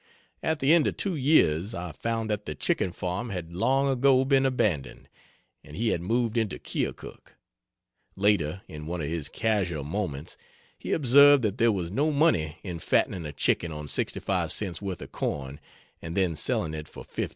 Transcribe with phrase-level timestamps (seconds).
[0.41, 4.25] At the end of two years I found that the chicken farm had long ago
[4.25, 5.07] been abandoned,
[5.63, 7.35] and he had moved into Keokuk.
[8.15, 10.37] Later in one of his casual moments,
[10.79, 15.03] he observed that there was no money in fattening a chicken on 65 cents worth
[15.03, 15.59] of corn
[16.01, 17.29] and then selling it for 50.